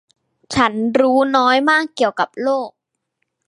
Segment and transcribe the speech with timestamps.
[0.55, 2.69] ฉันรู้น้อยมากเกี่ยวกับโลก!